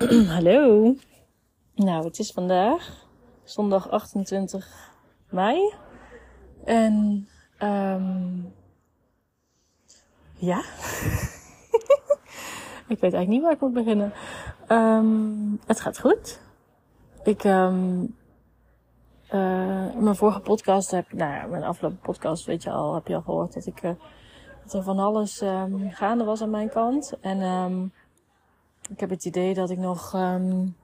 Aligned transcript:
Hallo. 0.36 0.94
Nou, 1.74 2.04
het 2.04 2.18
is 2.18 2.32
vandaag 2.32 3.06
zondag 3.44 3.90
28 3.90 4.92
mei. 5.28 5.74
En 6.64 7.28
um, 7.62 8.52
ja. 10.34 10.58
ik 12.92 13.00
weet 13.00 13.02
eigenlijk 13.12 13.28
niet 13.28 13.42
waar 13.42 13.52
ik 13.52 13.60
moet 13.60 13.72
beginnen. 13.72 14.12
Um, 14.68 15.60
het 15.66 15.80
gaat 15.80 15.98
goed. 15.98 16.40
Ik 17.22 17.44
um, 17.44 18.16
uh, 19.32 19.94
mijn 19.94 20.16
vorige 20.16 20.40
podcast 20.40 20.90
heb, 20.90 21.12
nou 21.12 21.32
ja, 21.32 21.46
mijn 21.46 21.64
afgelopen 21.64 22.00
podcast 22.00 22.46
weet 22.46 22.62
je 22.62 22.70
al, 22.70 22.94
heb 22.94 23.06
je 23.06 23.14
al 23.14 23.22
gehoord 23.22 23.54
dat 23.54 23.66
ik 23.66 23.82
uh, 23.82 23.90
dat 24.62 24.74
er 24.74 24.82
van 24.82 24.98
alles 24.98 25.42
gaande 25.88 26.24
was 26.24 26.42
aan 26.42 26.50
mijn 26.50 26.70
kant. 26.70 27.18
En 27.20 27.40
ik 28.90 29.00
heb 29.00 29.10
het 29.10 29.24
idee 29.24 29.54
dat 29.54 29.70
ik 29.70 29.78
nog, 29.78 30.14
um, 30.14 30.76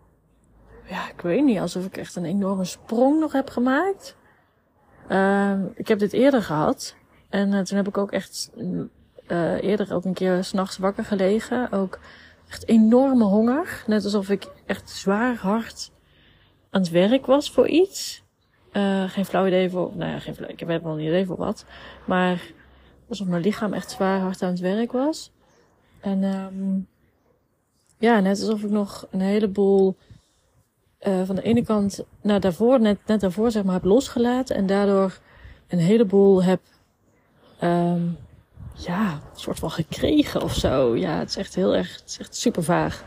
ja, 0.89 1.09
ik 1.09 1.21
weet 1.21 1.45
niet, 1.45 1.59
alsof 1.59 1.85
ik 1.85 1.97
echt 1.97 2.17
een 2.17 2.25
enorme 2.25 2.65
sprong 2.65 3.21
nog 3.21 3.33
heb 3.33 3.51
gemaakt. 3.51 4.17
Um, 5.11 5.73
ik 5.75 5.89
heb 5.89 5.99
dit 5.99 6.13
eerder 6.13 6.43
gehad. 6.43 6.95
En 7.29 7.53
uh, 7.53 7.61
toen 7.61 7.77
heb 7.77 7.89
ik 7.89 7.99
ook 7.99 8.13
echt 8.13 8.51
uh, 9.29 9.63
eerder 9.63 9.95
ook 9.95 10.05
een 10.05 10.15
keer 10.15 10.45
s'nachts 10.45 10.79
wakker 10.79 11.05
gelegen. 11.05 11.73
Ook 11.73 11.99
echt 12.49 12.69
enorme 12.69 13.25
honger. 13.25 13.85
Net 13.87 14.05
alsof 14.05 14.29
ik 14.29 14.47
echt 14.67 14.91
zwaar 14.91 15.37
hard 15.37 15.93
aan 16.71 16.81
het 16.81 16.91
werk 16.91 17.27
was 17.27 17.51
voor 17.51 17.69
iets. 17.69 18.25
Uh, 18.73 19.09
geen 19.09 19.25
flauw 19.25 19.47
idee 19.47 19.71
voor, 19.71 19.91
nou 19.95 20.11
ja, 20.11 20.19
geen 20.19 20.35
flauw, 20.35 20.49
ik 20.49 20.61
heb 20.61 20.83
wel 20.83 20.93
een 20.93 21.07
idee 21.07 21.27
voor 21.27 21.37
wat. 21.37 21.65
Maar 22.05 22.43
alsof 23.09 23.27
mijn 23.27 23.43
lichaam 23.43 23.73
echt 23.73 23.91
zwaar 23.91 24.21
hard 24.21 24.43
aan 24.43 24.51
het 24.51 24.61
werk 24.61 24.93
was. 24.93 25.33
En 26.01 26.23
um, 26.23 26.87
ja, 27.99 28.21
net 28.21 28.41
alsof 28.41 28.63
ik 28.63 28.71
nog 28.71 29.07
een 29.11 29.21
heleboel 29.21 29.97
uh, 31.07 31.23
van 31.25 31.35
de 31.35 31.43
ene 31.43 31.65
kant, 31.65 32.05
nou 32.21 32.41
daarvoor, 32.41 32.81
net, 32.81 32.99
net 33.07 33.21
daarvoor 33.21 33.51
zeg 33.51 33.65
maar, 33.65 33.75
heb 33.75 33.85
losgelaten. 33.85 34.57
En 34.57 34.67
daardoor 34.67 35.19
een 35.69 35.79
heleboel 35.79 36.43
heb, 36.43 36.61
um, 37.63 38.17
ja, 38.75 39.13
een 39.13 39.41
soort 39.41 39.59
van 39.59 39.71
gekregen 39.71 40.43
of 40.43 40.55
zo. 40.55 40.97
Ja, 40.97 41.19
het 41.19 41.29
is 41.29 41.37
echt 41.37 41.55
heel 41.55 41.75
erg, 41.75 41.93
het 41.93 42.09
is 42.09 42.19
echt 42.19 42.37
super 42.37 42.65
vaag. 42.65 43.05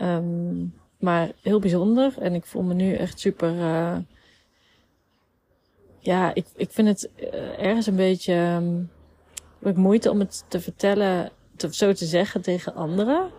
Um, 0.00 0.74
maar 0.98 1.30
heel 1.42 1.58
bijzonder. 1.58 2.14
En 2.18 2.34
ik 2.34 2.44
voel 2.44 2.62
me 2.62 2.74
nu 2.74 2.94
echt 2.94 3.20
super, 3.20 3.54
uh, 3.54 3.96
ja, 5.98 6.34
ik, 6.34 6.46
ik 6.56 6.70
vind 6.70 6.88
het 6.88 7.10
uh, 7.16 7.58
ergens 7.58 7.86
een 7.86 7.96
beetje, 7.96 8.34
um, 8.34 8.90
moeite 9.74 10.10
om 10.10 10.18
het 10.18 10.44
te 10.48 10.60
vertellen, 10.60 11.30
te, 11.56 11.74
zo 11.74 11.92
te 11.92 12.04
zeggen 12.04 12.42
tegen 12.42 12.74
anderen. 12.74 13.30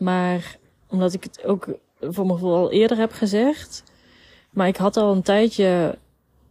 Maar 0.00 0.58
omdat 0.88 1.12
ik 1.12 1.22
het 1.22 1.44
ook 1.44 1.66
voor 2.00 2.26
mijn 2.26 2.38
gevoel 2.38 2.54
al 2.54 2.70
eerder 2.70 2.96
heb 2.96 3.12
gezegd. 3.12 3.84
Maar 4.50 4.68
ik 4.68 4.76
had 4.76 4.96
al 4.96 5.12
een 5.12 5.22
tijdje 5.22 5.98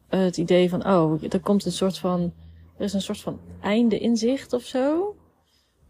uh, 0.10 0.20
het 0.20 0.38
idee 0.38 0.70
van, 0.70 0.88
oh, 0.88 1.24
er 1.30 1.40
komt 1.40 1.66
een 1.66 1.72
soort 1.72 1.98
van, 1.98 2.34
er 2.78 2.84
is 2.84 2.94
een 2.94 3.02
soort 3.02 3.22
van 3.22 3.40
einde 3.62 4.00
in 4.00 4.18
zicht 4.18 4.54
of 4.54 4.64
zo. 4.64 5.16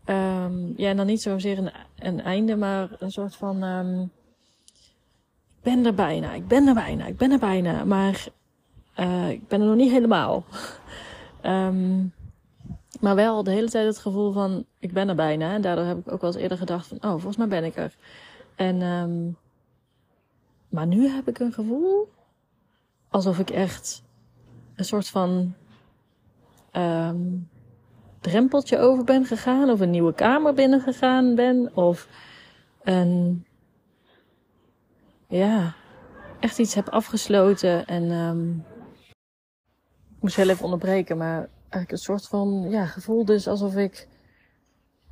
Um, 0.05 0.73
ja, 0.77 0.89
en 0.89 0.97
dan 0.97 1.05
niet 1.05 1.21
zozeer 1.21 1.57
een, 1.57 1.71
een 1.99 2.21
einde, 2.21 2.55
maar 2.55 2.89
een 2.99 3.11
soort 3.11 3.35
van, 3.35 3.63
um, 3.63 4.01
ik 5.47 5.61
ben 5.61 5.85
er 5.85 5.93
bijna, 5.93 6.33
ik 6.33 6.47
ben 6.47 6.67
er 6.67 6.73
bijna, 6.73 7.05
ik 7.05 7.17
ben 7.17 7.31
er 7.31 7.39
bijna. 7.39 7.83
Maar 7.83 8.27
uh, 8.99 9.29
ik 9.29 9.47
ben 9.47 9.61
er 9.61 9.67
nog 9.67 9.75
niet 9.75 9.91
helemaal. 9.91 10.43
um, 11.45 12.13
maar 12.99 13.15
wel 13.15 13.43
de 13.43 13.51
hele 13.51 13.69
tijd 13.69 13.85
het 13.85 13.97
gevoel 13.97 14.31
van, 14.31 14.65
ik 14.79 14.93
ben 14.93 15.09
er 15.09 15.15
bijna. 15.15 15.53
En 15.53 15.61
daardoor 15.61 15.85
heb 15.85 15.97
ik 15.97 16.11
ook 16.11 16.21
wel 16.21 16.31
eens 16.31 16.41
eerder 16.41 16.57
gedacht 16.57 16.87
van, 16.87 16.97
oh, 16.97 17.09
volgens 17.09 17.37
mij 17.37 17.47
ben 17.47 17.63
ik 17.63 17.75
er. 17.75 17.95
En, 18.55 18.81
um, 18.81 19.37
maar 20.69 20.87
nu 20.87 21.07
heb 21.07 21.27
ik 21.27 21.39
een 21.39 21.53
gevoel 21.53 22.09
alsof 23.09 23.39
ik 23.39 23.49
echt 23.49 24.03
een 24.75 24.85
soort 24.85 25.07
van 25.07 25.53
um, 26.73 27.49
drempeltje 28.19 28.79
over 28.79 29.03
ben 29.03 29.25
gegaan. 29.25 29.69
Of 29.69 29.79
een 29.79 29.89
nieuwe 29.89 30.13
kamer 30.13 30.53
binnen 30.53 30.81
gegaan 30.81 31.35
ben. 31.35 31.75
Of 31.75 32.07
een, 32.83 33.45
ja, 35.27 35.73
echt 36.39 36.59
iets 36.59 36.73
heb 36.73 36.89
afgesloten. 36.89 37.85
En 37.85 38.11
um, 38.11 38.65
ik 40.15 40.21
moest 40.21 40.35
heel 40.35 40.49
even 40.49 40.63
onderbreken, 40.63 41.17
maar 41.17 41.49
eigenlijk 41.69 41.91
een 41.91 41.97
soort 41.97 42.27
van 42.27 42.65
ja, 42.69 42.85
gevoel 42.85 43.25
dus 43.25 43.47
alsof 43.47 43.75
ik 43.75 44.07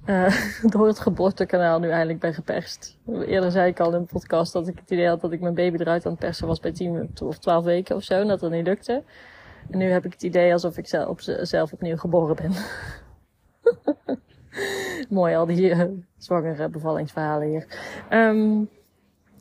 uh, 0.06 0.64
door 0.74 0.88
het 0.88 1.00
geboortekanaal 1.00 1.80
nu 1.80 1.90
eindelijk 1.90 2.20
ben 2.20 2.34
geperst. 2.34 2.98
Eerder 3.08 3.52
zei 3.52 3.70
ik 3.70 3.80
al 3.80 3.94
in 3.94 4.02
de 4.02 4.08
podcast 4.08 4.54
dat 4.54 4.68
ik 4.68 4.80
het 4.80 4.92
idee 4.92 5.08
had 5.08 5.22
dat 5.22 5.32
ik 5.32 5.42
mijn 5.42 5.54
baby 5.54 5.78
eruit 5.78 6.06
aan 6.06 6.12
het 6.12 6.20
persen 6.20 6.48
was 6.48 6.60
bij 6.60 6.72
10 6.72 7.12
of 7.24 7.38
12 7.38 7.64
weken 7.64 7.96
of 7.96 8.04
zo. 8.04 8.14
En 8.14 8.28
dat 8.28 8.40
dat 8.40 8.52
niet 8.52 8.66
lukte. 8.66 9.04
En 9.70 9.78
nu 9.78 9.90
heb 9.90 10.06
ik 10.06 10.14
het 10.14 10.24
idee 10.24 10.54
alsof 10.54 10.78
ik 10.78 10.88
zelf, 11.42 11.74
opnieuw 11.74 11.98
geboren 11.98 12.36
ben. 12.36 12.52
Mooi, 15.10 15.36
al 15.36 15.46
die 15.46 15.70
uh, 15.70 15.84
zwangere 16.18 16.70
bevallingsverhalen 16.70 17.48
hier. 17.48 17.68
Um, 18.10 18.70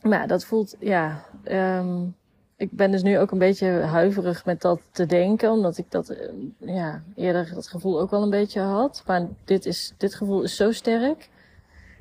maar 0.03 0.27
dat 0.27 0.45
voelt, 0.45 0.77
ja, 0.81 1.25
um, 1.45 2.16
ik 2.57 2.71
ben 2.71 2.91
dus 2.91 3.03
nu 3.03 3.19
ook 3.19 3.31
een 3.31 3.39
beetje 3.39 3.67
huiverig 3.67 4.45
met 4.45 4.61
dat 4.61 4.81
te 4.91 5.07
denken, 5.07 5.51
omdat 5.51 5.79
ik 5.79 5.91
dat 5.91 6.17
ja, 6.59 7.03
eerder 7.15 7.55
dat 7.55 7.69
gevoel 7.69 8.01
ook 8.01 8.11
wel 8.11 8.23
een 8.23 8.31
beetje 8.31 8.61
had. 8.61 9.03
Maar 9.07 9.27
dit, 9.45 9.67
is, 9.67 9.95
dit 9.97 10.15
gevoel 10.15 10.43
is 10.43 10.57
zo 10.57 10.73
sterk 10.73 11.29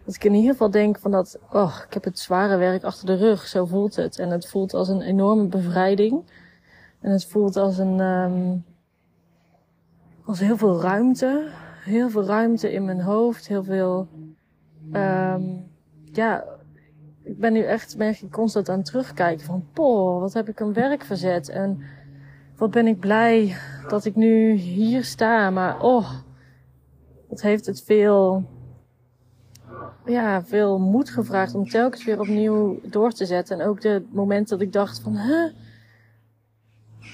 dat 0.06 0.16
ik 0.16 0.24
in 0.24 0.34
ieder 0.34 0.52
geval 0.52 0.72
denk 0.72 1.00
van 1.00 1.12
dat, 1.12 1.40
oh, 1.52 1.78
ik 1.88 1.94
heb 1.94 2.04
het 2.04 2.20
zware 2.20 2.58
werk 2.58 2.84
achter 2.84 3.06
de 3.06 3.16
rug, 3.16 3.48
zo 3.48 3.66
voelt 3.66 3.96
het. 3.96 4.20
En 4.20 4.30
het 4.30 4.48
voelt 4.48 4.74
als 4.74 4.88
een 4.88 5.02
enorme 5.02 5.48
bevrijding. 5.48 6.24
En 7.00 7.12
het 7.12 7.26
voelt 7.26 7.56
als 7.56 7.78
een, 7.78 8.00
um, 8.00 8.66
als 10.26 10.40
heel 10.40 10.58
veel 10.58 10.82
ruimte. 10.82 11.48
Heel 11.84 12.10
veel 12.10 12.24
ruimte 12.24 12.72
in 12.72 12.86
mijn 12.86 13.02
hoofd, 13.02 13.48
heel 13.48 13.64
veel, 13.64 14.08
um, 14.94 15.68
ja, 16.12 16.44
ik 17.26 17.40
ben 17.40 17.54
nu 17.54 17.62
echt, 17.62 17.98
merk 17.98 18.22
ik 18.22 18.32
constant 18.32 18.70
aan 18.70 18.84
terugkijken 18.84 19.46
van, 19.46 19.68
poh, 19.74 20.20
wat 20.20 20.34
heb 20.34 20.50
ik 20.50 20.60
een 20.60 20.74
werk 20.74 21.04
verzet 21.04 21.50
en 21.50 21.82
wat 22.58 22.72
ben 22.72 22.88
ik 22.88 23.00
blij 23.00 23.56
dat 23.88 24.06
ik 24.06 24.16
nu 24.16 24.52
hier 24.52 25.04
sta. 25.04 25.50
Maar 25.50 25.82
oh, 25.82 26.12
het 27.30 27.42
heeft 27.42 27.66
het 27.66 27.84
veel, 27.84 28.44
ja, 30.06 30.44
veel 30.44 30.80
moed 30.80 31.10
gevraagd 31.10 31.56
om 31.56 31.70
telkens 31.70 32.06
weer 32.06 32.20
opnieuw 32.20 32.80
door 32.84 33.12
te 33.12 33.26
zetten. 33.26 33.60
En 33.60 33.68
ook 33.68 33.82
de 33.82 34.06
moment 34.10 34.50
dat 34.50 34.62
ik 34.62 34.74
dacht 34.74 35.00
van, 35.00 35.18
huh, 35.18 35.52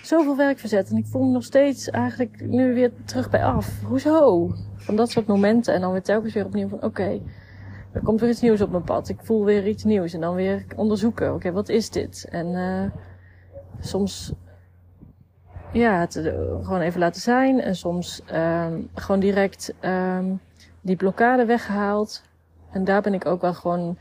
zoveel 0.04 0.36
werk 0.36 0.60
verzet 0.60 0.90
en 0.90 0.98
ik 0.98 1.06
voel 1.06 1.26
me 1.26 1.32
nog 1.32 1.44
steeds 1.44 1.90
eigenlijk 1.90 2.42
nu 2.48 2.74
weer 2.74 2.92
terug 3.06 3.30
bij 3.30 3.44
af. 3.44 3.82
Hoezo? 3.84 4.52
Van 4.76 4.96
dat 4.96 5.10
soort 5.10 5.28
momenten 5.28 5.74
en 5.74 5.82
dan 5.82 5.92
weer 5.92 6.02
telkens 6.02 6.34
weer 6.34 6.46
opnieuw 6.46 6.68
van, 6.68 6.84
oké. 6.84 7.22
Er 7.92 8.02
komt 8.02 8.20
weer 8.20 8.30
iets 8.30 8.42
nieuws 8.42 8.62
op 8.62 8.72
mijn 8.72 8.84
pad. 8.84 9.10
Ik 9.10 9.20
voel 9.22 9.46
weer 9.46 9.68
iets 9.68 9.84
nieuws. 9.84 10.14
En 10.14 10.22
dan 10.22 10.36
weer 10.36 10.66
onderzoeken. 10.76 11.34
Oké, 11.34 11.52
wat 11.52 11.70
is 11.70 11.90
dit? 11.90 12.28
En 12.30 12.48
uh, 12.48 12.92
soms 13.80 14.34
ja, 15.74 16.00
het 16.00 16.16
uh, 16.16 16.34
gewoon 16.66 16.82
even 16.82 17.00
laten 17.00 17.22
zijn. 17.22 17.62
En 17.62 17.76
soms 17.76 18.22
um, 18.34 18.90
gewoon 18.94 19.20
direct 19.20 19.74
um, 19.82 20.40
die 20.82 20.96
blokkade 20.96 21.46
weggehaald. 21.46 22.24
En 22.72 22.84
daar 22.84 23.02
ben 23.02 23.14
ik 23.14 23.26
ook 23.26 23.42
wel 23.42 23.54
gewoon... 23.54 23.98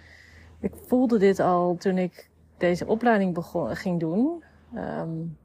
Ik 0.61 0.73
voelde 0.87 1.19
dit 1.19 1.41
al 1.41 1.77
toen 1.77 1.99
ik 1.99 2.31
deze 2.59 2.87
opleiding 2.87 3.35
begon, 3.35 3.77
ging 3.77 4.01
doen. 4.01 4.45
Um, 4.75 5.39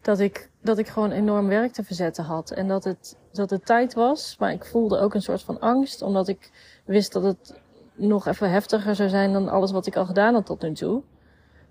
dat 0.00 0.18
ik, 0.18 0.50
dat 0.60 0.78
ik 0.78 0.88
gewoon 0.88 1.10
enorm 1.10 1.48
werk 1.48 1.72
te 1.72 1.84
verzetten 1.84 2.24
had. 2.24 2.50
En 2.50 2.68
dat 2.68 2.84
het, 2.84 3.16
dat 3.34 3.50
het 3.50 3.66
tijd 3.66 3.94
was. 3.94 4.36
Maar 4.38 4.52
ik 4.52 4.64
voelde 4.64 4.98
ook 4.98 5.14
een 5.14 5.22
soort 5.22 5.42
van 5.42 5.60
angst. 5.60 6.02
Omdat 6.02 6.28
ik 6.28 6.50
wist 6.84 7.12
dat 7.12 7.22
het 7.22 7.60
nog 7.94 8.26
even 8.26 8.50
heftiger 8.50 8.94
zou 8.94 9.08
zijn 9.08 9.32
dan 9.32 9.48
alles 9.48 9.70
wat 9.70 9.86
ik 9.86 9.96
al 9.96 10.06
gedaan 10.06 10.34
had 10.34 10.46
tot 10.46 10.62
nu 10.62 10.72
toe. 10.72 11.02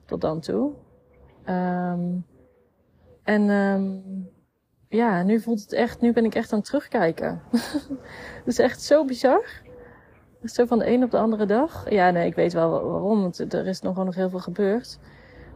Tot 0.06 0.21
dan 0.21 0.39
toe. 0.39 0.71
Um, 1.50 2.25
en 3.24 3.50
um, 3.50 4.04
ja, 4.88 5.24
nu 5.24 5.39
voelt 5.39 5.62
het 5.62 5.74
echt, 5.74 6.01
nu 6.01 6.13
ben 6.13 6.25
ik 6.25 6.36
echt 6.36 6.51
aan 6.51 6.57
het 6.57 6.68
terugkijken. 6.68 7.42
Het 8.44 8.48
is 8.48 8.59
echt 8.59 8.81
zo 8.81 9.06
bizar. 9.06 9.45
Zo 10.44 10.66
van 10.66 10.80
de 10.80 10.88
een 10.88 11.04
op 11.04 11.12
de 11.12 11.18
andere 11.18 11.45
dag. 11.45 11.89
Ja, 11.89 12.09
nee, 12.12 12.27
ik 12.27 12.36
weet 12.36 12.54
wel 12.54 12.69
waarom, 12.69 13.21
want 13.21 13.54
er 13.54 13.68
is 13.68 13.81
nogal 13.81 14.04
nog 14.04 14.16
heel 14.16 14.30
veel 14.30 14.39
gebeurd. 14.39 15.00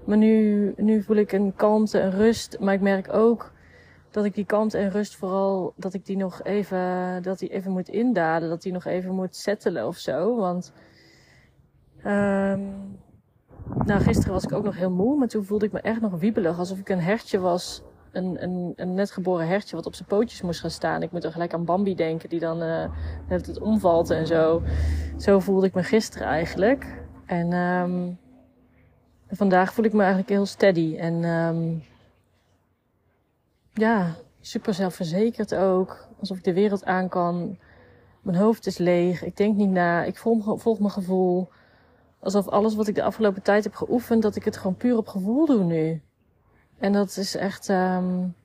Maar 0.06 0.18
nu, 0.18 0.74
nu 0.77 1.03
voel 1.03 1.15
ik 1.15 1.31
een 1.31 1.53
kalmte, 1.56 2.00
een 2.00 2.12
rust. 2.12 2.60
Maar 2.60 2.74
ik 2.74 2.81
merk 2.81 3.13
ook 3.13 3.51
dat 4.18 4.25
ik 4.25 4.36
die 4.36 4.46
kalmte 4.46 4.78
en 4.78 4.90
rust 4.90 5.16
vooral, 5.16 5.74
dat 5.75 5.94
ik 5.94 6.06
die 6.06 6.18
nog 6.18 6.44
even, 6.44 7.24
dat 7.24 7.40
die 7.40 7.50
even 7.50 7.72
moet 7.72 7.90
indalen. 7.90 8.50
Dat 8.50 8.62
die 8.62 8.72
nog 8.72 8.86
even 8.86 9.16
moet 9.16 9.36
settelen 9.36 9.88
of 9.88 9.98
zo. 9.98 10.36
Want, 10.36 10.74
um, 12.06 13.00
nou, 13.86 14.02
gisteren 14.02 14.34
was 14.34 14.44
ik 14.44 14.54
ook 14.54 14.64
nog 14.64 14.75
heel 14.75 14.92
moe. 14.92 15.18
Maar 15.18 15.28
toen 15.28 15.46
voelde 15.46 15.66
ik 15.66 15.72
me 15.72 15.81
echt 15.81 16.02
nog 16.02 16.19
wiebelig. 16.19 16.60
Alsof 16.60 16.80
ik 16.80 16.90
een 16.90 17.02
hertje 17.02 17.40
was 17.40 17.84
een, 18.12 18.44
een, 18.44 18.74
een 18.75 18.94
net 18.94 19.12
geboren 19.12 19.48
hertje 19.48 19.75
wat 19.75 19.86
op 19.86 19.96
zijn 19.96 20.08
pootjes 20.08 20.42
moest 20.42 20.60
gaan 20.60 20.70
staan. 20.70 21.04
Ik 21.04 21.12
moet 21.12 21.24
er 21.24 21.31
gelijk 21.31 21.54
aan 21.54 21.66
Bambi 21.66 21.96
denken, 21.96 22.30
die 22.30 22.40
dan 22.40 22.63
uh, 22.63 22.86
het 23.28 23.60
omvalt 23.60 24.10
en 24.10 24.28
zo. 24.28 24.62
Zo 25.18 25.40
voelde 25.40 25.68
ik 25.68 25.74
me 25.74 25.84
gisteren 25.84 26.28
eigenlijk. 26.28 27.04
En 27.25 27.54
um, 27.54 28.18
vandaag 29.30 29.74
voel 29.74 29.86
ik 29.86 29.94
me 29.94 30.00
eigenlijk 30.00 30.30
heel 30.30 30.46
steady. 30.46 30.96
En 30.98 31.24
um, 31.24 31.84
ja, 33.77 34.15
super 34.41 34.74
zelfverzekerd 34.74 35.56
ook. 35.56 36.07
Alsof 36.19 36.38
ik 36.38 36.44
de 36.44 36.53
wereld 36.53 36.85
aan 36.85 37.09
kan. 37.09 37.57
Mijn 38.21 38.38
hoofd 38.38 38.65
is 38.65 38.77
leeg. 38.77 39.24
Ik 39.24 39.38
denk 39.38 39.56
niet 39.56 39.69
na. 39.69 40.03
Ik 40.03 40.18
volg, 40.18 40.62
volg 40.62 40.79
mijn 40.79 40.91
gevoel. 40.91 41.50
Alsof 42.19 42.47
alles 42.47 42.75
wat 42.75 42.88
ik 42.88 42.95
de 42.95 43.03
afgelopen 43.03 43.41
tijd 43.41 43.63
heb 43.63 43.75
geoefend, 43.75 44.21
dat 44.21 44.35
ik 44.35 44.44
het 44.45 44.57
gewoon 44.57 44.75
puur 44.75 44.97
op 44.97 45.07
gevoel 45.07 45.45
doe 45.45 45.63
nu. 45.63 46.01
En 46.77 46.94
dat 46.94 47.18
is 47.18 47.35
echt, 47.35 47.69
um, 47.69 48.35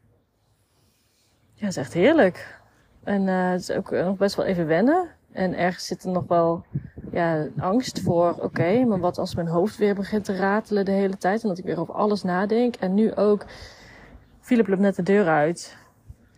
ja, 1.54 1.66
is 1.66 1.76
echt 1.76 1.92
heerlijk. 1.92 2.60
En 3.04 3.22
uh, 3.22 3.50
het 3.50 3.60
is 3.60 3.70
ook 3.70 3.90
nog 3.90 4.16
best 4.16 4.34
wel 4.34 4.46
even 4.46 4.66
wennen. 4.66 5.08
En 5.32 5.58
ergens 5.58 5.86
zit 5.86 6.04
er 6.04 6.10
nog 6.10 6.26
wel 6.26 6.64
ja, 7.10 7.46
angst 7.58 8.00
voor, 8.00 8.34
oké, 8.40 8.84
maar 8.84 9.00
wat 9.00 9.18
als 9.18 9.34
mijn 9.34 9.48
hoofd 9.48 9.76
weer 9.76 9.94
begint 9.94 10.24
te 10.24 10.36
ratelen 10.36 10.84
de 10.84 10.90
hele 10.90 11.16
tijd 11.16 11.42
en 11.42 11.48
dat 11.48 11.58
ik 11.58 11.64
weer 11.64 11.80
over 11.80 11.94
alles 11.94 12.22
nadenk. 12.22 12.76
En 12.76 12.94
nu 12.94 13.14
ook, 13.14 13.44
Philip 14.42 14.68
loopt 14.68 14.80
net 14.80 14.96
de 14.96 15.02
deur 15.02 15.28
uit 15.28 15.76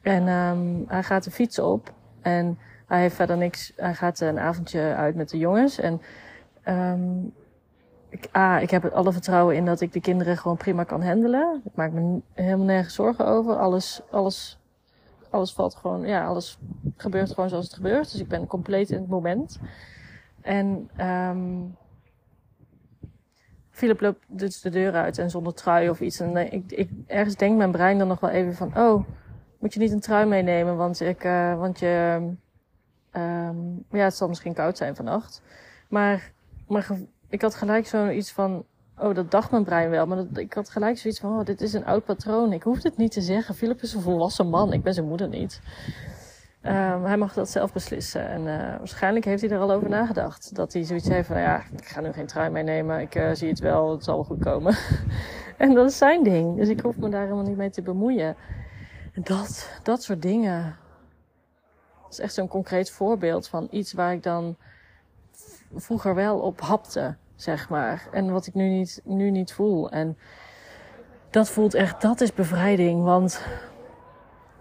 en 0.02 0.28
um, 0.28 0.84
hij 0.88 1.02
gaat 1.02 1.24
de 1.24 1.30
fiets 1.30 1.58
op 1.58 1.92
en 2.20 2.58
hij 2.86 3.00
heeft 3.00 3.14
verder 3.14 3.36
niks, 3.36 3.72
hij 3.76 3.94
gaat 3.94 4.20
een 4.20 4.38
avondje 4.38 4.80
uit 4.80 5.14
met 5.14 5.28
de 5.30 5.38
jongens 5.38 5.78
en 5.78 6.00
um, 6.68 7.32
ik, 8.14 8.28
ah, 8.32 8.62
ik 8.62 8.70
heb 8.70 8.84
alle 8.84 9.12
vertrouwen 9.12 9.56
in 9.56 9.64
dat 9.64 9.80
ik 9.80 9.92
de 9.92 10.00
kinderen 10.00 10.36
gewoon 10.36 10.56
prima 10.56 10.84
kan 10.84 11.02
handelen. 11.02 11.62
Ik 11.64 11.74
maak 11.74 11.92
me 11.92 12.20
helemaal 12.32 12.66
nergens 12.66 12.94
zorgen 12.94 13.26
over. 13.26 13.56
Alles, 13.58 14.00
alles, 14.10 14.58
alles 15.30 15.52
valt 15.52 15.74
gewoon, 15.74 16.06
ja, 16.06 16.26
alles 16.26 16.58
gebeurt 16.96 17.32
gewoon 17.32 17.48
zoals 17.48 17.64
het 17.64 17.74
gebeurt. 17.74 18.12
Dus 18.12 18.20
ik 18.20 18.28
ben 18.28 18.46
compleet 18.46 18.90
in 18.90 19.00
het 19.00 19.08
moment. 19.08 19.58
En 20.40 20.90
um, 21.00 21.76
Philip 23.74 24.00
loopt 24.00 24.24
dus 24.26 24.60
de 24.60 24.70
deur 24.70 24.92
uit 24.92 25.18
en 25.18 25.30
zonder 25.30 25.54
trui 25.54 25.88
of 25.88 26.00
iets. 26.00 26.20
En 26.20 26.52
ik, 26.52 26.72
ik, 26.72 26.90
ergens 27.06 27.36
denkt 27.36 27.56
mijn 27.56 27.70
brein 27.70 27.98
dan 27.98 28.08
nog 28.08 28.20
wel 28.20 28.30
even 28.30 28.54
van, 28.54 28.76
oh, 28.76 29.04
moet 29.58 29.74
je 29.74 29.80
niet 29.80 29.92
een 29.92 30.00
trui 30.00 30.26
meenemen? 30.26 30.76
Want 30.76 31.00
ik, 31.00 31.24
uh, 31.24 31.58
want 31.58 31.78
je, 31.78 32.18
um, 33.12 33.84
ja, 33.90 34.04
het 34.04 34.16
zal 34.16 34.28
misschien 34.28 34.54
koud 34.54 34.76
zijn 34.76 34.96
vannacht. 34.96 35.42
Maar, 35.88 36.32
maar 36.68 36.86
ik 37.28 37.42
had 37.42 37.54
gelijk 37.54 37.86
zoiets 37.86 38.32
van, 38.32 38.64
oh, 38.98 39.14
dat 39.14 39.30
dacht 39.30 39.50
mijn 39.50 39.64
brein 39.64 39.90
wel. 39.90 40.06
Maar 40.06 40.24
ik 40.34 40.52
had 40.52 40.70
gelijk 40.70 40.98
zoiets 40.98 41.20
van, 41.20 41.38
oh, 41.38 41.44
dit 41.44 41.60
is 41.60 41.72
een 41.72 41.86
oud 41.86 42.04
patroon. 42.04 42.52
Ik 42.52 42.62
hoef 42.62 42.82
het 42.82 42.96
niet 42.96 43.12
te 43.12 43.20
zeggen. 43.20 43.54
Philip 43.54 43.82
is 43.82 43.94
een 43.94 44.02
volwassen 44.02 44.48
man. 44.48 44.72
Ik 44.72 44.82
ben 44.82 44.94
zijn 44.94 45.08
moeder 45.08 45.28
niet. 45.28 45.60
Um, 46.66 47.04
hij 47.04 47.16
mag 47.16 47.34
dat 47.34 47.50
zelf 47.50 47.72
beslissen. 47.72 48.28
En 48.28 48.40
uh, 48.40 48.78
waarschijnlijk 48.78 49.24
heeft 49.24 49.42
hij 49.42 49.50
er 49.50 49.58
al 49.58 49.72
over 49.72 49.88
nagedacht. 49.88 50.54
Dat 50.54 50.72
hij 50.72 50.84
zoiets 50.84 51.08
heeft 51.08 51.26
van, 51.26 51.40
ja, 51.40 51.62
ik 51.76 51.86
ga 51.86 52.00
nu 52.00 52.12
geen 52.12 52.26
trui 52.26 52.50
meenemen. 52.50 53.00
Ik 53.00 53.14
uh, 53.14 53.30
zie 53.32 53.48
het 53.48 53.58
wel, 53.58 53.90
het 53.90 54.04
zal 54.04 54.14
wel 54.14 54.24
goed 54.24 54.44
komen. 54.44 54.76
en 55.56 55.74
dat 55.74 55.90
is 55.90 55.98
zijn 55.98 56.22
ding. 56.22 56.56
Dus 56.56 56.68
ik 56.68 56.80
hoef 56.80 56.96
me 56.96 57.08
daar 57.08 57.22
helemaal 57.22 57.44
niet 57.44 57.56
mee 57.56 57.70
te 57.70 57.82
bemoeien. 57.82 58.36
En 59.12 59.22
dat, 59.22 59.78
dat 59.82 60.02
soort 60.02 60.22
dingen. 60.22 60.76
Dat 62.02 62.12
is 62.12 62.18
echt 62.18 62.34
zo'n 62.34 62.48
concreet 62.48 62.90
voorbeeld 62.90 63.48
van 63.48 63.68
iets 63.70 63.92
waar 63.92 64.12
ik 64.12 64.22
dan 64.22 64.56
vroeger 65.74 66.14
wel 66.14 66.38
op 66.38 66.60
hapte 66.60 67.16
zeg 67.36 67.68
maar. 67.68 68.08
En 68.12 68.32
wat 68.32 68.46
ik 68.46 68.54
nu 68.54 68.68
niet, 68.68 69.00
nu 69.04 69.30
niet 69.30 69.52
voel. 69.52 69.90
En 69.90 70.18
dat 71.30 71.50
voelt 71.50 71.74
echt, 71.74 72.00
dat 72.00 72.20
is 72.20 72.32
bevrijding. 72.32 73.02
Want 73.02 73.44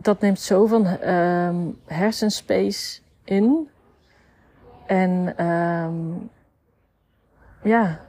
dat 0.03 0.19
neemt 0.21 0.39
zoveel 0.39 0.85
um, 0.85 1.79
hersenspace 1.85 3.01
in. 3.23 3.69
En 4.85 5.45
um, 5.45 6.29
ja, 7.63 7.99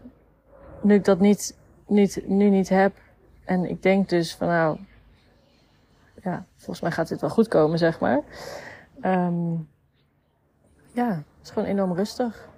nu 0.83 0.95
ik 0.95 1.05
dat 1.05 1.21
niet, 1.21 1.57
niet, 1.87 2.23
nu 2.27 2.49
niet 2.49 2.69
heb. 2.69 2.97
En 3.45 3.69
ik 3.71 3.83
denk 3.83 4.09
dus 4.09 4.35
van 4.35 4.49
nou, 4.49 4.79
ja, 6.23 6.45
volgens 6.57 6.81
mij 6.81 6.91
gaat 6.91 7.09
dit 7.09 7.21
wel 7.21 7.31
goed 7.31 7.49
komen, 7.49 7.79
zeg 7.79 8.01
maar. 8.01 8.21
Um, 9.03 9.69
ja, 10.93 11.09
het 11.09 11.25
is 11.43 11.51
gewoon 11.51 11.69
enorm 11.69 11.93
rustig. 11.93 12.49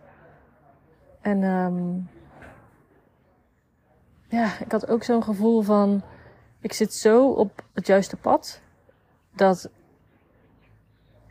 En 1.20 1.42
um, 1.42 2.08
ja, 4.28 4.58
ik 4.58 4.72
had 4.72 4.88
ook 4.88 5.02
zo'n 5.02 5.22
gevoel 5.22 5.62
van, 5.62 6.02
ik 6.60 6.72
zit 6.72 6.94
zo 6.94 7.30
op 7.30 7.64
het 7.72 7.86
juiste 7.86 8.16
pad, 8.16 8.60
dat, 9.36 9.70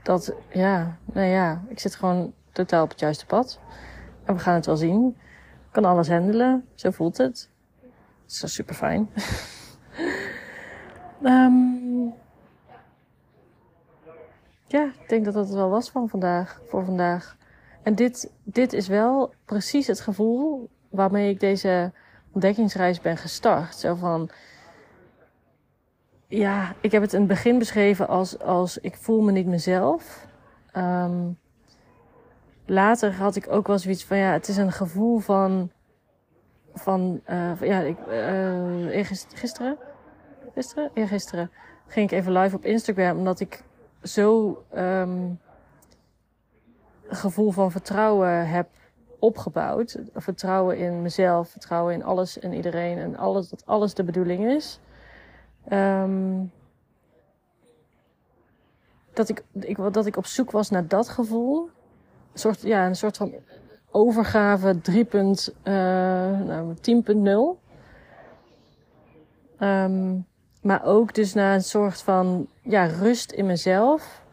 dat, 0.03 0.33
ja, 0.49 0.97
nou 1.05 1.27
ja, 1.27 1.63
ik 1.67 1.79
zit 1.79 1.95
gewoon 1.95 2.33
totaal 2.51 2.83
op 2.83 2.89
het 2.89 2.99
juiste 2.99 3.25
pad. 3.25 3.59
En 4.23 4.33
we 4.33 4.39
gaan 4.39 4.53
het 4.53 4.65
wel 4.65 4.77
zien. 4.77 5.17
Ik 5.65 5.71
kan 5.71 5.85
alles 5.85 6.09
handelen, 6.09 6.67
zo 6.75 6.91
voelt 6.91 7.17
het. 7.17 7.49
Het 8.25 8.43
is 8.43 8.53
super 8.53 8.75
fijn. 8.75 9.09
um, 11.23 12.13
ja, 14.67 14.83
ik 14.83 15.09
denk 15.09 15.25
dat 15.25 15.33
dat 15.33 15.45
het 15.45 15.55
wel 15.55 15.69
was 15.69 15.89
van 15.89 16.09
vandaag, 16.09 16.61
voor 16.67 16.85
vandaag. 16.85 17.37
En 17.83 17.95
dit, 17.95 18.31
dit 18.43 18.73
is 18.73 18.87
wel 18.87 19.33
precies 19.45 19.87
het 19.87 19.99
gevoel 19.99 20.69
waarmee 20.89 21.29
ik 21.29 21.39
deze 21.39 21.91
ontdekkingsreis 22.31 23.01
ben 23.01 23.17
gestart. 23.17 23.75
Zo 23.75 23.95
van, 23.95 24.29
ja, 26.27 26.73
ik 26.81 26.91
heb 26.91 27.01
het 27.01 27.13
in 27.13 27.19
het 27.19 27.27
begin 27.27 27.59
beschreven 27.59 28.07
als, 28.07 28.39
als 28.39 28.77
ik 28.77 28.95
voel 28.95 29.21
me 29.21 29.31
niet 29.31 29.47
mezelf. 29.47 30.27
Um, 30.77 31.37
later 32.65 33.13
had 33.13 33.35
ik 33.35 33.51
ook 33.51 33.67
wel 33.67 33.79
zoiets 33.79 34.05
van, 34.05 34.17
ja, 34.17 34.31
het 34.31 34.47
is 34.47 34.57
een 34.57 34.71
gevoel 34.71 35.19
van, 35.19 35.71
van, 36.73 37.21
uh, 37.29 37.61
ja, 37.61 37.79
ik, 37.79 37.97
uh, 38.09 39.05
gisteren, 39.33 39.77
gisteren, 40.53 40.91
eergisteren 40.93 41.51
ging 41.87 42.11
ik 42.11 42.17
even 42.17 42.31
live 42.31 42.55
op 42.55 42.65
Instagram, 42.65 43.17
omdat 43.17 43.39
ik 43.39 43.63
zo 44.03 44.63
um, 44.75 45.39
gevoel 47.07 47.51
van 47.51 47.71
vertrouwen 47.71 48.49
heb 48.49 48.67
opgebouwd. 49.19 49.99
Vertrouwen 50.13 50.77
in 50.77 51.01
mezelf, 51.01 51.49
vertrouwen 51.49 51.93
in 51.93 52.03
alles 52.03 52.39
en 52.39 52.53
iedereen 52.53 52.97
en 52.97 53.17
alles, 53.17 53.49
dat 53.49 53.65
alles 53.65 53.93
de 53.93 54.03
bedoeling 54.03 54.45
is. 54.45 54.79
Um, 55.71 56.51
dat, 59.13 59.29
ik, 59.29 59.43
ik, 59.59 59.77
dat 59.91 60.05
ik 60.05 60.17
op 60.17 60.25
zoek 60.25 60.51
was 60.51 60.69
naar 60.69 60.87
dat 60.87 61.09
gevoel. 61.09 61.69
Een 62.33 62.39
soort, 62.39 62.61
ja, 62.61 62.85
een 62.85 62.95
soort 62.95 63.17
van 63.17 63.33
overgave 63.91 64.81
3. 64.81 65.07
Uh, 65.13 65.23
nou, 66.39 66.75
10.0. 66.75 67.63
Um, 69.59 70.25
maar 70.61 70.85
ook 70.85 71.13
dus 71.13 71.33
naar 71.33 71.53
een 71.53 71.63
soort 71.63 72.01
van 72.01 72.47
ja, 72.61 72.85
rust 72.85 73.31
in 73.31 73.45
mezelf. 73.45 74.23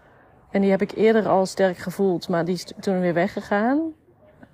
En 0.51 0.61
die 0.61 0.71
heb 0.71 0.83
ik 0.83 0.93
eerder 0.93 1.29
al 1.29 1.47
sterk 1.47 1.77
gevoeld, 1.77 2.29
maar 2.29 2.45
die 2.45 2.55
is 2.55 2.73
toen 2.81 3.01
weer 3.01 3.15
weggegaan. 3.15 3.79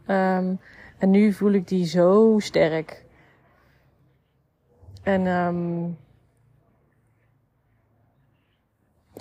Um, 0.06 0.60
en 0.98 1.10
nu 1.10 1.32
voel 1.32 1.52
ik 1.52 1.68
die 1.68 1.86
zo 1.86 2.36
sterk. 2.38 3.04
En 5.02 5.26
um, 5.26 5.96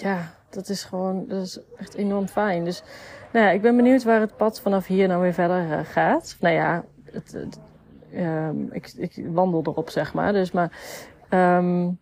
ja, 0.02 0.34
dat 0.50 0.70
is 0.70 0.84
gewoon, 0.84 1.28
dat 1.28 1.42
is 1.42 1.60
echt 1.78 1.94
enorm 1.94 2.28
fijn. 2.28 2.64
Dus 2.64 2.84
nou 3.32 3.46
ja, 3.46 3.52
ik 3.52 3.62
ben 3.62 3.76
benieuwd 3.76 4.04
waar 4.04 4.20
het 4.20 4.38
pad 4.38 4.62
vanaf 4.62 4.88
hier 4.88 5.08
nou 5.08 5.22
weer 5.22 5.34
verder 5.34 5.68
uh, 5.68 5.80
gaat. 5.84 6.38
Nou 6.40 6.56
ja, 6.56 6.86
het, 7.04 7.60
um, 8.14 8.68
ik, 8.72 8.94
ik 8.96 9.28
wandel 9.28 9.62
erop, 9.64 9.90
zeg 9.90 10.14
maar. 10.14 10.34
Dus 10.34 10.52
maar, 10.52 10.72
um, 11.30 12.00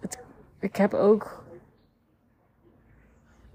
het, 0.00 0.22
ik 0.58 0.76
heb 0.76 0.94
ook 0.94 1.44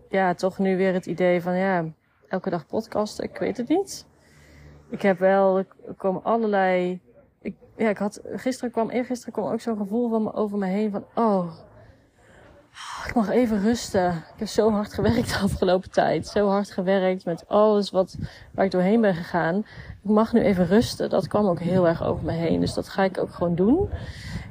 ja, 0.10 0.34
toch 0.34 0.58
nu 0.58 0.78
weer 0.78 0.94
het 0.94 1.06
idee 1.06 1.42
van 1.42 1.58
ja, 1.58 1.86
elke 2.28 2.50
dag 2.50 2.68
podcasten, 2.68 3.24
ik 3.24 3.38
weet 3.38 3.58
het 3.58 3.68
niet. 3.68 4.06
Ik 4.90 5.01
heb 5.01 5.20
wel, 5.20 5.58
er 5.58 5.66
komen 5.98 6.24
allerlei, 6.24 7.01
ik, 7.42 7.56
ja, 7.75 7.90
ik 7.90 7.98
had, 7.98 8.22
gisteren 8.24 8.72
kwam, 8.72 8.90
eergisteren 8.90 9.34
kwam 9.34 9.51
ook 9.51 9.62
zo'n 9.62 9.78
gevoel 9.78 10.10
van 10.10 10.24
me 10.24 10.34
over 10.34 10.58
me 10.58 10.66
heen 10.66 10.92
van, 10.92 11.06
oh, 11.16 11.51
ik 13.08 13.13
mag 13.16 13.30
even 13.30 13.62
rusten. 13.62 14.10
Ik 14.10 14.40
heb 14.40 14.48
zo 14.48 14.72
hard 14.72 14.94
gewerkt 14.94 15.30
de 15.30 15.38
afgelopen 15.38 15.92
tijd. 15.92 16.28
Zo 16.28 16.48
hard 16.48 16.72
gewerkt 16.72 17.25
met 17.25 17.48
alles 17.48 17.90
wat, 17.90 18.18
waar 18.51 18.66
ik 18.66 18.72
doorheen 18.72 19.01
ben 19.01 19.16
gegaan. 19.16 19.58
Ik 20.04 20.10
mag 20.10 20.34
nu 20.34 20.42
even 20.42 20.68
rusten. 20.68 21.10
Dat 21.10 21.28
kwam 21.28 21.46
ook 21.46 21.60
heel 21.60 21.88
erg 21.88 22.04
over 22.04 22.25
me 22.25 22.32
heen. 22.32 22.60
Dus 22.60 22.74
dat 22.74 22.90
ga 22.90 23.04
ik 23.04 23.18
ook 23.18 23.34
gewoon 23.34 23.56
doen. 23.56 23.90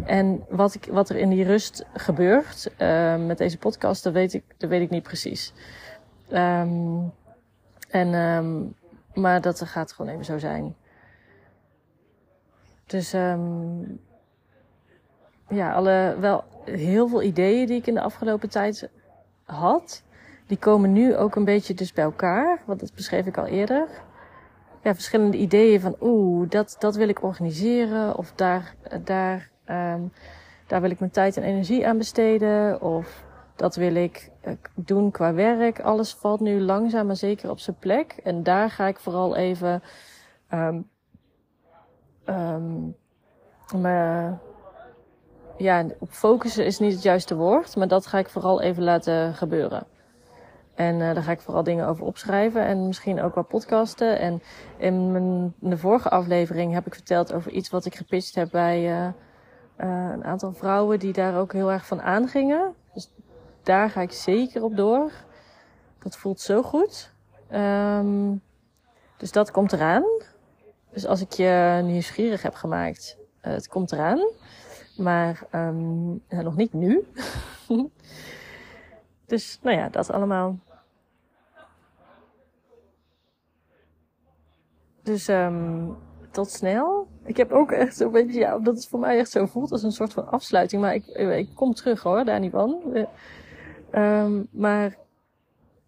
En 0.04 0.44
wat, 0.48 0.74
ik, 0.74 0.88
wat 0.90 1.08
er 1.08 1.16
in 1.16 1.28
die 1.28 1.44
rust 1.44 1.84
gebeurt 1.94 2.70
uh, 2.78 3.16
met 3.16 3.38
deze 3.38 3.58
podcast, 3.58 4.02
dat 4.02 4.12
weet 4.12 4.34
ik, 4.34 4.44
dat 4.56 4.70
weet 4.70 4.82
ik 4.82 4.90
niet 4.90 5.02
precies. 5.02 5.52
Um, 6.32 7.12
en, 7.88 8.14
um, 8.14 8.74
maar 9.14 9.40
dat 9.40 9.62
gaat 9.62 9.92
gewoon 9.92 10.12
even 10.12 10.24
zo 10.24 10.38
zijn. 10.38 10.74
Dus 12.86 13.12
um, 13.12 14.00
ja, 15.50 15.72
alle, 15.72 16.16
wel 16.20 16.44
heel 16.64 17.08
veel 17.08 17.22
ideeën 17.22 17.66
die 17.66 17.76
ik 17.76 17.86
in 17.86 17.94
de 17.94 18.00
afgelopen 18.00 18.48
tijd 18.48 18.90
had, 19.44 20.02
die 20.46 20.58
komen 20.58 20.92
nu 20.92 21.16
ook 21.16 21.36
een 21.36 21.44
beetje 21.44 21.74
dus 21.74 21.92
bij 21.92 22.04
elkaar. 22.04 22.62
Want 22.66 22.80
dat 22.80 22.94
beschreef 22.94 23.26
ik 23.26 23.38
al 23.38 23.46
eerder. 23.46 23.88
Ja, 24.82 24.94
verschillende 24.94 25.36
ideeën 25.36 25.80
van, 25.80 25.96
oeh, 26.00 26.48
dat, 26.48 26.76
dat 26.78 26.96
wil 26.96 27.08
ik 27.08 27.22
organiseren. 27.22 28.16
Of 28.16 28.32
daar, 28.32 28.74
daar, 29.04 29.50
um, 29.66 30.12
daar 30.66 30.80
wil 30.80 30.90
ik 30.90 30.98
mijn 30.98 31.10
tijd 31.10 31.36
en 31.36 31.42
energie 31.42 31.86
aan 31.86 31.98
besteden. 31.98 32.82
Of 32.82 33.24
dat 33.56 33.74
wil 33.76 33.94
ik 33.94 34.30
uh, 34.44 34.52
doen 34.74 35.10
qua 35.10 35.34
werk. 35.34 35.80
Alles 35.80 36.14
valt 36.14 36.40
nu 36.40 36.60
langzaam 36.60 37.06
maar 37.06 37.16
zeker 37.16 37.50
op 37.50 37.58
zijn 37.58 37.76
plek. 37.78 38.20
En 38.24 38.42
daar 38.42 38.70
ga 38.70 38.86
ik 38.86 38.98
vooral 38.98 39.36
even 39.36 39.82
um, 40.52 40.88
um, 42.26 42.96
me, 43.76 44.32
ja, 45.60 45.86
op 45.98 46.10
focussen 46.10 46.64
is 46.64 46.78
niet 46.78 46.92
het 46.92 47.02
juiste 47.02 47.36
woord, 47.36 47.76
maar 47.76 47.88
dat 47.88 48.06
ga 48.06 48.18
ik 48.18 48.28
vooral 48.28 48.60
even 48.60 48.82
laten 48.82 49.34
gebeuren. 49.34 49.86
En 50.74 50.94
uh, 50.94 51.14
daar 51.14 51.22
ga 51.22 51.32
ik 51.32 51.40
vooral 51.40 51.62
dingen 51.62 51.86
over 51.86 52.04
opschrijven 52.04 52.64
en 52.64 52.86
misschien 52.86 53.22
ook 53.22 53.34
wel 53.34 53.44
podcasten. 53.44 54.18
En 54.18 54.42
in, 54.76 55.12
mijn, 55.12 55.54
de 55.58 55.78
vorige 55.78 56.08
aflevering 56.08 56.72
heb 56.72 56.86
ik 56.86 56.94
verteld 56.94 57.32
over 57.32 57.50
iets 57.50 57.70
wat 57.70 57.84
ik 57.84 57.94
gepitcht 57.94 58.34
heb 58.34 58.50
bij 58.50 58.82
uh, 58.82 59.06
uh, 59.06 60.10
een 60.12 60.24
aantal 60.24 60.52
vrouwen 60.52 60.98
die 60.98 61.12
daar 61.12 61.38
ook 61.38 61.52
heel 61.52 61.72
erg 61.72 61.86
van 61.86 62.02
aangingen. 62.02 62.74
Dus 62.94 63.12
daar 63.62 63.90
ga 63.90 64.00
ik 64.00 64.12
zeker 64.12 64.62
op 64.62 64.76
door. 64.76 65.12
Dat 65.98 66.16
voelt 66.16 66.40
zo 66.40 66.62
goed. 66.62 67.12
Um, 67.52 68.42
dus 69.16 69.32
dat 69.32 69.50
komt 69.50 69.72
eraan. 69.72 70.04
Dus 70.92 71.06
als 71.06 71.20
ik 71.20 71.32
je 71.32 71.80
nieuwsgierig 71.84 72.42
heb 72.42 72.54
gemaakt, 72.54 73.16
het 73.40 73.68
komt 73.68 73.92
eraan. 73.92 74.28
Maar 75.00 75.46
ja, 76.28 76.42
nog 76.42 76.56
niet 76.56 76.72
nu. 76.72 77.04
dus 79.26 79.58
nou 79.62 79.76
ja, 79.76 79.88
dat 79.88 80.10
allemaal. 80.10 80.58
Dus 85.02 85.28
um, 85.28 85.96
tot 86.30 86.50
snel. 86.50 87.08
Ik 87.24 87.36
heb 87.36 87.52
ook 87.52 87.70
echt 87.70 87.96
zo'n 87.96 88.12
beetje, 88.12 88.40
ja, 88.40 88.56
omdat 88.56 88.74
het 88.74 88.88
voor 88.88 89.00
mij 89.00 89.18
echt 89.18 89.30
zo 89.30 89.46
voelt 89.46 89.72
als 89.72 89.82
een 89.82 89.92
soort 89.92 90.12
van 90.12 90.30
afsluiting. 90.30 90.82
Maar 90.82 90.94
ik, 90.94 91.06
ik 91.06 91.48
kom 91.54 91.74
terug 91.74 92.02
hoor, 92.02 92.24
daar 92.24 92.40
niet 92.40 92.50
van. 92.50 92.82
Um, 93.94 94.46
maar 94.50 94.96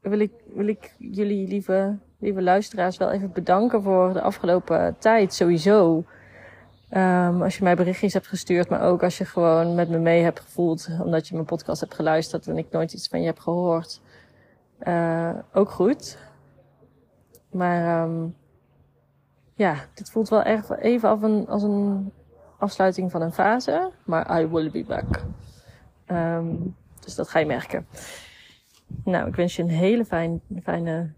wil 0.01 0.19
ik, 0.19 0.33
wil 0.55 0.67
ik 0.67 0.95
jullie 0.99 1.49
lieve, 1.49 1.97
lieve 2.19 2.43
luisteraars 2.43 2.97
wel 2.97 3.11
even 3.11 3.33
bedanken 3.33 3.83
voor 3.83 4.13
de 4.13 4.21
afgelopen 4.21 4.97
tijd 4.99 5.35
sowieso. 5.35 6.05
Um, 6.97 7.43
als 7.43 7.57
je 7.57 7.63
mij 7.65 7.77
berichtjes 7.77 8.13
hebt 8.13 8.27
gestuurd, 8.27 8.69
maar 8.69 8.83
ook 8.83 9.03
als 9.03 9.19
je 9.19 9.25
gewoon 9.25 9.75
met 9.75 9.89
me 9.89 9.99
mee 9.99 10.23
hebt 10.23 10.41
gevoeld, 10.41 10.89
omdat 11.03 11.29
je 11.29 11.35
mijn 11.35 11.47
podcast 11.47 11.81
hebt 11.81 11.95
geluisterd 11.95 12.47
en 12.47 12.59
ik 12.59 12.71
nooit 12.71 12.93
iets 12.93 13.09
van 13.09 13.21
je 13.21 13.27
heb 13.27 13.39
gehoord. 13.39 14.01
Uh, 14.83 15.31
ook 15.53 15.71
goed. 15.71 16.19
Maar 17.51 18.03
um, 18.03 18.37
ja, 19.55 19.75
dit 19.95 20.11
voelt 20.11 20.29
wel 20.29 20.43
echt 20.43 20.71
even 20.71 21.09
af 21.09 21.23
een, 21.23 21.49
als 21.49 21.63
een 21.63 22.13
afsluiting 22.59 23.11
van 23.11 23.23
een 23.23 23.33
fase. 23.33 23.91
Maar 24.05 24.41
I 24.41 24.47
will 24.47 24.71
be 24.71 24.85
back. 24.85 25.23
Um, 26.07 26.77
dus 27.01 27.15
dat 27.15 27.29
ga 27.29 27.39
je 27.39 27.47
merken. 27.47 27.87
Nou, 29.05 29.29
ik 29.29 29.35
wens 29.35 29.57
je 29.57 29.63
een 29.63 29.69
hele 29.69 30.05
fijn, 30.05 30.41
fijne 30.63 31.13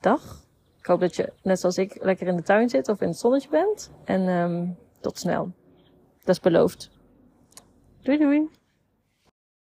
dag. 0.00 0.43
Ik 0.84 0.90
hoop 0.90 1.00
dat 1.00 1.16
je, 1.16 1.32
net 1.42 1.60
zoals 1.60 1.78
ik, 1.78 1.96
lekker 2.00 2.26
in 2.26 2.36
de 2.36 2.42
tuin 2.42 2.68
zit 2.68 2.88
of 2.88 3.00
in 3.00 3.08
het 3.08 3.18
zonnetje 3.18 3.48
bent. 3.48 3.90
En 4.04 4.28
um, 4.28 4.76
tot 5.00 5.18
snel. 5.18 5.52
Dat 6.24 6.34
is 6.34 6.40
beloofd. 6.40 6.90
Doei 8.02 8.18
doei. 8.18 8.48